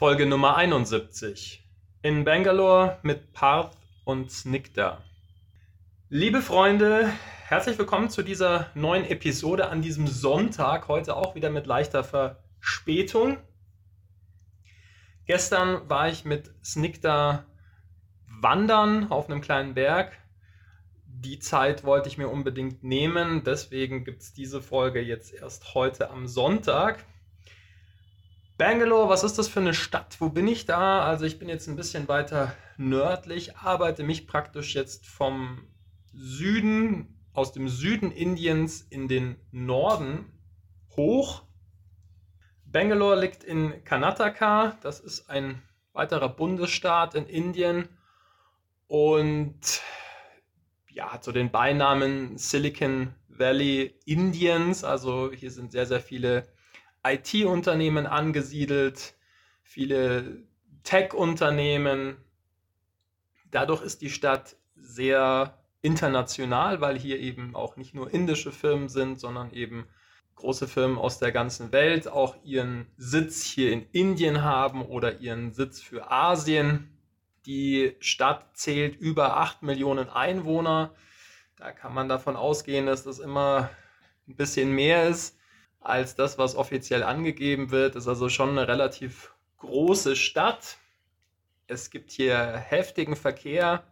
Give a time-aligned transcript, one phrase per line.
[0.00, 1.62] Folge Nummer 71.
[2.00, 5.04] In Bangalore mit Parth und Snikda.
[6.08, 7.12] Liebe Freunde,
[7.48, 10.88] herzlich willkommen zu dieser neuen Episode an diesem Sonntag.
[10.88, 13.36] Heute auch wieder mit leichter Verspätung.
[15.26, 17.44] Gestern war ich mit Snikda
[18.40, 20.16] wandern auf einem kleinen Berg.
[21.04, 26.08] Die Zeit wollte ich mir unbedingt nehmen, deswegen gibt es diese Folge jetzt erst heute
[26.08, 27.04] am Sonntag.
[28.60, 30.16] Bangalore, was ist das für eine Stadt?
[30.18, 31.02] Wo bin ich da?
[31.02, 35.66] Also ich bin jetzt ein bisschen weiter nördlich, arbeite mich praktisch jetzt vom
[36.12, 40.26] Süden, aus dem Süden Indiens in den Norden
[40.94, 41.44] hoch.
[42.66, 45.62] Bangalore liegt in Karnataka, das ist ein
[45.94, 47.88] weiterer Bundesstaat in Indien
[48.88, 49.80] und
[50.90, 54.84] ja, hat so den Beinamen Silicon Valley Indiens.
[54.84, 56.46] Also hier sind sehr, sehr viele
[57.04, 59.14] IT-Unternehmen angesiedelt,
[59.62, 60.42] viele
[60.82, 62.16] Tech-Unternehmen.
[63.50, 69.18] Dadurch ist die Stadt sehr international, weil hier eben auch nicht nur indische Firmen sind,
[69.18, 69.86] sondern eben
[70.36, 75.52] große Firmen aus der ganzen Welt auch ihren Sitz hier in Indien haben oder ihren
[75.52, 76.96] Sitz für Asien.
[77.46, 80.94] Die Stadt zählt über 8 Millionen Einwohner.
[81.56, 83.70] Da kann man davon ausgehen, dass das immer
[84.28, 85.39] ein bisschen mehr ist
[85.80, 87.96] als das, was offiziell angegeben wird.
[87.96, 90.78] Ist also schon eine relativ große Stadt.
[91.66, 93.84] Es gibt hier heftigen Verkehr.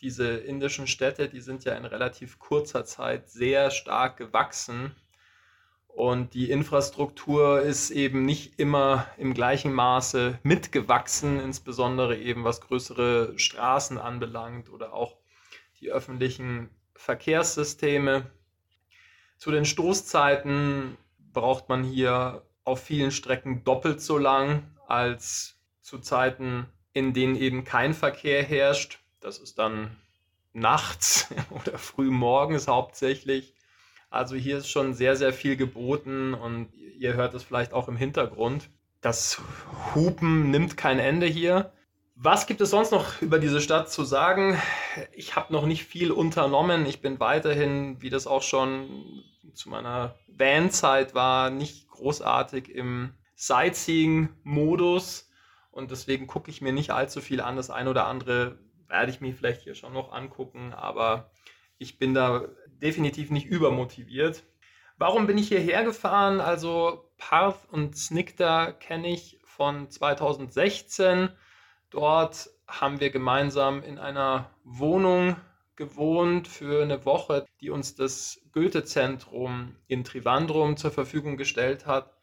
[0.00, 4.94] Diese indischen Städte, die sind ja in relativ kurzer Zeit sehr stark gewachsen.
[5.88, 13.38] Und die Infrastruktur ist eben nicht immer im gleichen Maße mitgewachsen, insbesondere eben was größere
[13.38, 15.16] Straßen anbelangt oder auch
[15.80, 18.30] die öffentlichen Verkehrssysteme.
[19.40, 20.98] Zu den Stoßzeiten
[21.32, 27.64] braucht man hier auf vielen Strecken doppelt so lang als zu Zeiten, in denen eben
[27.64, 28.98] kein Verkehr herrscht.
[29.20, 29.96] Das ist dann
[30.52, 33.54] nachts oder früh morgens hauptsächlich.
[34.10, 37.96] Also hier ist schon sehr, sehr viel geboten und ihr hört es vielleicht auch im
[37.96, 38.68] Hintergrund.
[39.00, 39.40] Das
[39.94, 41.72] Hupen nimmt kein Ende hier.
[42.22, 44.60] Was gibt es sonst noch über diese Stadt zu sagen?
[45.14, 46.84] Ich habe noch nicht viel unternommen.
[46.84, 55.30] Ich bin weiterhin, wie das auch schon zu meiner Van-Zeit war, nicht großartig im Sightseeing-Modus.
[55.70, 57.56] Und deswegen gucke ich mir nicht allzu viel an.
[57.56, 61.30] Das eine oder andere werde ich mir vielleicht hier schon noch angucken, aber
[61.78, 62.48] ich bin da
[62.82, 64.42] definitiv nicht übermotiviert.
[64.98, 66.42] Warum bin ich hierher gefahren?
[66.42, 71.30] Also Parth und Snikta kenne ich von 2016
[71.90, 75.36] Dort haben wir gemeinsam in einer Wohnung
[75.76, 82.14] gewohnt für eine Woche, die uns das Goethe-Zentrum in Trivandrum zur Verfügung gestellt hat.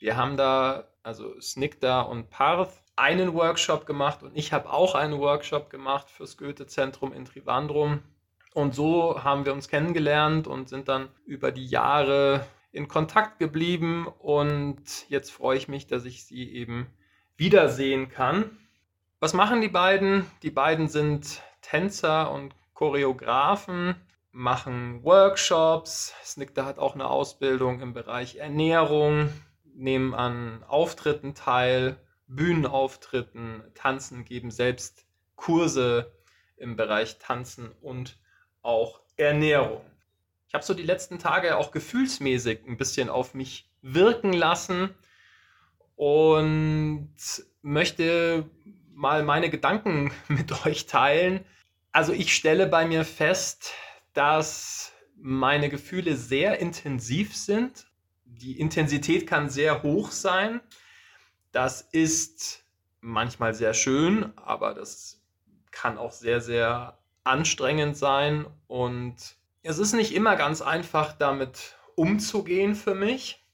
[0.00, 5.18] Wir haben da, also Snikda und Parth, einen Workshop gemacht und ich habe auch einen
[5.18, 8.02] Workshop gemacht fürs Goethe-Zentrum in Trivandrum.
[8.54, 14.06] Und so haben wir uns kennengelernt und sind dann über die Jahre in Kontakt geblieben.
[14.06, 16.86] Und jetzt freue ich mich, dass ich sie eben
[17.36, 18.58] wiedersehen kann.
[19.22, 20.26] Was machen die beiden?
[20.42, 23.94] Die beiden sind Tänzer und Choreografen,
[24.32, 26.12] machen Workshops.
[26.24, 29.32] Snickter hat auch eine Ausbildung im Bereich Ernährung,
[29.76, 35.06] nehmen an Auftritten teil, Bühnenauftritten, tanzen, geben selbst
[35.36, 36.12] Kurse
[36.56, 38.18] im Bereich Tanzen und
[38.60, 39.82] auch Ernährung.
[40.48, 44.92] Ich habe so die letzten Tage auch gefühlsmäßig ein bisschen auf mich wirken lassen
[45.94, 47.14] und
[47.62, 48.50] möchte
[49.02, 51.44] mal meine Gedanken mit euch teilen.
[51.90, 53.74] Also ich stelle bei mir fest,
[54.14, 57.86] dass meine Gefühle sehr intensiv sind.
[58.24, 60.60] Die Intensität kann sehr hoch sein.
[61.50, 62.64] Das ist
[63.00, 65.20] manchmal sehr schön, aber das
[65.70, 68.46] kann auch sehr, sehr anstrengend sein.
[68.68, 69.16] Und
[69.62, 73.44] es ist nicht immer ganz einfach, damit umzugehen für mich.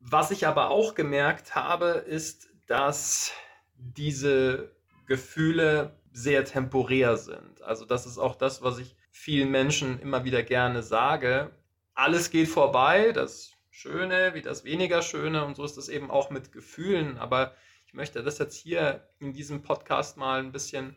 [0.00, 3.32] Was ich aber auch gemerkt habe, ist, dass
[3.76, 4.75] diese
[5.06, 7.62] Gefühle sehr temporär sind.
[7.62, 11.50] Also das ist auch das, was ich vielen Menschen immer wieder gerne sage.
[11.94, 16.30] Alles geht vorbei, das Schöne wie das weniger Schöne und so ist es eben auch
[16.30, 17.18] mit Gefühlen.
[17.18, 17.54] Aber
[17.86, 20.96] ich möchte das jetzt hier in diesem Podcast mal ein bisschen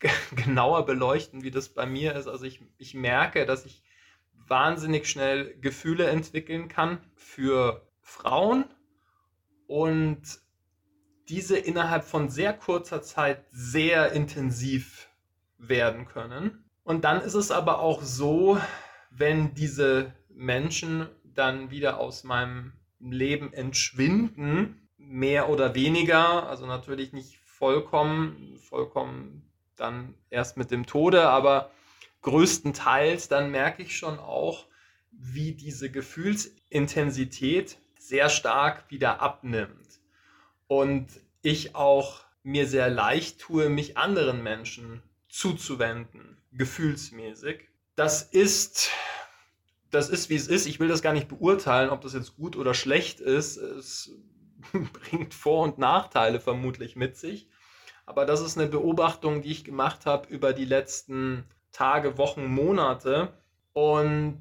[0.36, 2.28] genauer beleuchten, wie das bei mir ist.
[2.28, 3.82] Also ich, ich merke, dass ich
[4.32, 8.66] wahnsinnig schnell Gefühle entwickeln kann für Frauen
[9.66, 10.41] und
[11.28, 15.08] diese innerhalb von sehr kurzer Zeit sehr intensiv
[15.58, 16.64] werden können.
[16.84, 18.58] Und dann ist es aber auch so,
[19.10, 27.38] wenn diese Menschen dann wieder aus meinem Leben entschwinden, mehr oder weniger, also natürlich nicht
[27.38, 31.70] vollkommen, vollkommen dann erst mit dem Tode, aber
[32.22, 34.66] größtenteils, dann merke ich schon auch,
[35.10, 40.00] wie diese Gefühlsintensität sehr stark wieder abnimmt.
[40.72, 41.08] Und
[41.42, 47.68] ich auch mir sehr leicht tue, mich anderen Menschen zuzuwenden, gefühlsmäßig.
[47.94, 48.88] Das ist,
[49.90, 50.64] das ist wie es ist.
[50.64, 53.58] Ich will das gar nicht beurteilen, ob das jetzt gut oder schlecht ist.
[53.58, 54.12] Es
[54.94, 57.50] bringt Vor- und Nachteile vermutlich mit sich.
[58.06, 63.34] Aber das ist eine Beobachtung, die ich gemacht habe über die letzten Tage, Wochen, Monate.
[63.74, 64.40] Und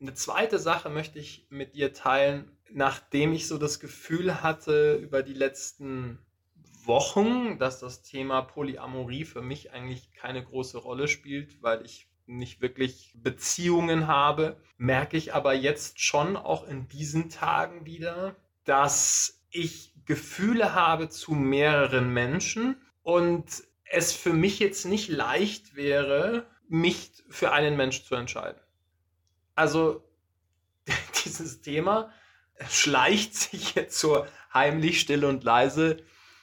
[0.00, 5.22] eine zweite Sache möchte ich mit dir teilen, nachdem ich so das Gefühl hatte über
[5.22, 6.18] die letzten
[6.84, 12.60] Wochen, dass das Thema Polyamorie für mich eigentlich keine große Rolle spielt, weil ich nicht
[12.60, 19.94] wirklich Beziehungen habe, merke ich aber jetzt schon auch in diesen Tagen wieder, dass ich
[20.06, 27.52] Gefühle habe zu mehreren Menschen und es für mich jetzt nicht leicht wäre, mich für
[27.52, 28.60] einen Mensch zu entscheiden.
[29.54, 30.02] Also
[31.24, 32.10] dieses Thema
[32.68, 35.98] schleicht sich jetzt so heimlich, still und leise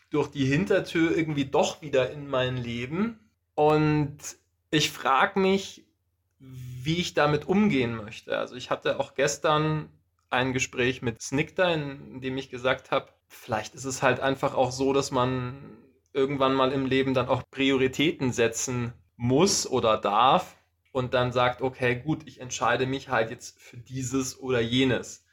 [0.09, 3.19] durch die Hintertür irgendwie doch wieder in mein Leben.
[3.55, 4.17] Und
[4.69, 5.85] ich frage mich,
[6.39, 8.37] wie ich damit umgehen möchte.
[8.37, 9.89] Also ich hatte auch gestern
[10.29, 14.71] ein Gespräch mit Snickter, in dem ich gesagt habe, vielleicht ist es halt einfach auch
[14.71, 15.77] so, dass man
[16.13, 20.55] irgendwann mal im Leben dann auch Prioritäten setzen muss oder darf
[20.91, 25.25] und dann sagt, okay, gut, ich entscheide mich halt jetzt für dieses oder jenes.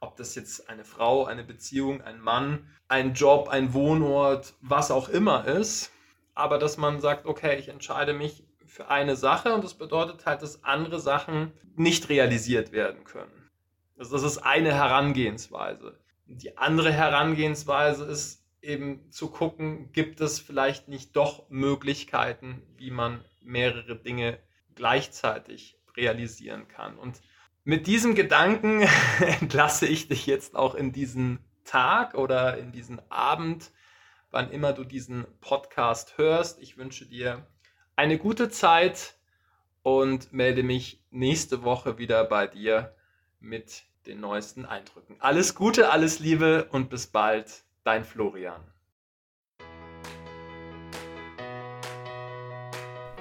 [0.00, 5.08] Ob das jetzt eine Frau, eine Beziehung, ein Mann, ein Job, ein Wohnort, was auch
[5.08, 5.92] immer ist.
[6.34, 10.42] Aber dass man sagt, okay, ich entscheide mich für eine Sache und das bedeutet halt,
[10.42, 13.50] dass andere Sachen nicht realisiert werden können.
[13.98, 15.98] Also das ist eine Herangehensweise.
[16.26, 23.24] Die andere Herangehensweise ist eben zu gucken, gibt es vielleicht nicht doch Möglichkeiten, wie man
[23.40, 24.38] mehrere Dinge
[24.74, 26.98] gleichzeitig realisieren kann.
[26.98, 27.20] Und
[27.66, 28.82] mit diesem Gedanken
[29.40, 33.72] entlasse ich dich jetzt auch in diesen Tag oder in diesen Abend,
[34.30, 36.62] wann immer du diesen Podcast hörst.
[36.62, 37.44] Ich wünsche dir
[37.96, 39.16] eine gute Zeit
[39.82, 42.94] und melde mich nächste Woche wieder bei dir
[43.40, 45.16] mit den neuesten Eindrücken.
[45.18, 48.62] Alles Gute, alles Liebe und bis bald, dein Florian.